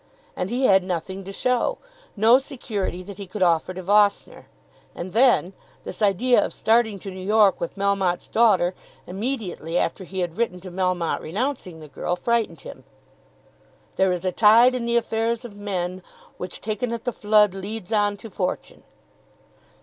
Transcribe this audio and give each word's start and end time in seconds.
And 0.35 0.49
he 0.49 0.65
had 0.65 0.83
nothing 0.83 1.23
to 1.25 1.31
show; 1.31 1.77
no 2.15 2.39
security 2.39 3.03
that 3.03 3.19
he 3.19 3.27
could 3.27 3.43
offer 3.43 3.71
to 3.71 3.83
Vossner. 3.83 4.45
And 4.95 5.13
then, 5.13 5.53
this 5.83 6.01
idea 6.01 6.43
of 6.43 6.53
starting 6.53 6.97
to 6.97 7.11
New 7.11 7.23
York 7.23 7.61
with 7.61 7.75
Melmotte's 7.75 8.27
daughter 8.27 8.73
immediately 9.05 9.77
after 9.77 10.03
he 10.03 10.21
had 10.21 10.37
written 10.37 10.59
to 10.61 10.71
Melmotte 10.71 11.21
renouncing 11.21 11.81
the 11.81 11.87
girl, 11.87 12.15
frightened 12.15 12.61
him. 12.61 12.83
"There 13.95 14.11
is 14.11 14.25
a 14.25 14.31
tide 14.31 14.73
in 14.73 14.87
the 14.87 14.97
affairs 14.97 15.45
of 15.45 15.55
men, 15.55 16.01
Which 16.37 16.61
taken 16.61 16.91
at 16.93 17.03
the 17.03 17.13
flood 17.13 17.53
leads 17.53 17.93
on 17.93 18.17
to 18.25 18.31
fortune." 18.31 18.81